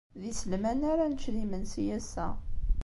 [0.19, 2.27] D iselman ara nečč d imensi ass-a.